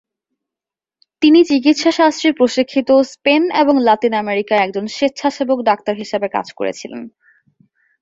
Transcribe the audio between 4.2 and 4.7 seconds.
আমেরিকায়